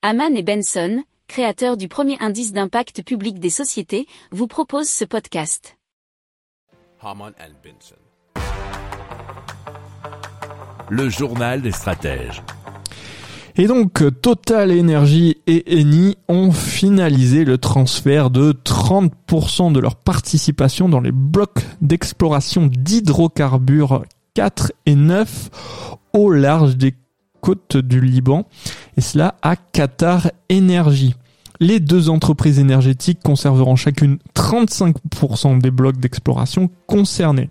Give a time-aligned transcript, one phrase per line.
[0.00, 5.76] Haman et Benson, créateurs du premier indice d'impact public des sociétés, vous proposent ce podcast.
[7.02, 7.96] Haman and Benson.
[10.88, 12.44] Le journal des stratèges.
[13.56, 20.88] Et donc, Total Energy et Eni ont finalisé le transfert de 30% de leur participation
[20.88, 24.04] dans les blocs d'exploration d'hydrocarbures
[24.34, 25.50] 4 et 9
[26.12, 26.94] au large des
[27.40, 28.46] côtes du Liban,
[28.98, 31.14] et cela à Qatar Energy.
[31.60, 37.48] Les deux entreprises énergétiques conserveront chacune 35% des blocs d'exploration concernés.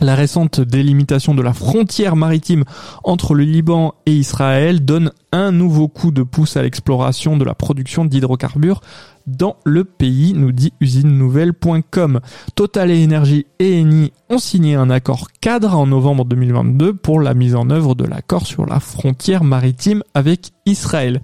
[0.00, 2.64] La récente délimitation de la frontière maritime
[3.04, 7.54] entre le Liban et Israël donne un nouveau coup de pouce à l'exploration de la
[7.54, 8.80] production d'hydrocarbures
[9.26, 12.20] dans le pays, nous dit usinenouvelle.com.
[12.54, 17.54] Total Energy et Eni ont signé un accord cadre en novembre 2022 pour la mise
[17.54, 21.20] en œuvre de l'accord sur la frontière maritime avec Israël.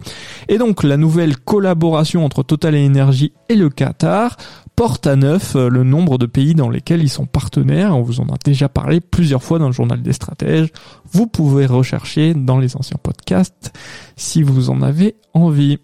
[0.48, 4.36] Et donc la nouvelle collaboration entre Total Energy et le Qatar
[4.76, 7.96] porte à neuf le nombre de pays dans lesquels ils sont partenaires.
[7.96, 10.68] On vous en a déjà parlé plusieurs fois dans le journal des stratèges.
[11.10, 13.72] Vous pouvez rechercher dans les anciens podcasts
[14.16, 15.78] si vous en avez envie.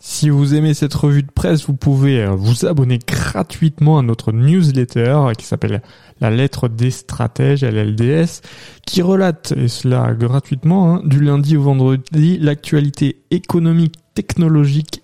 [0.00, 4.32] Si vous aimez cette revue de presse, vous pouvez euh, vous abonner gratuitement à notre
[4.32, 5.80] newsletter qui s'appelle
[6.20, 8.40] La lettre des stratèges, LLDS,
[8.84, 15.03] qui relate, et cela gratuitement, hein, du lundi au vendredi, l'actualité économique, technologique,